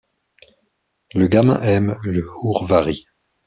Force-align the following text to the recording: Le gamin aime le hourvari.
Le 1.13 1.27
gamin 1.27 1.61
aime 1.61 1.95
le 2.03 2.27
hourvari. 2.41 3.05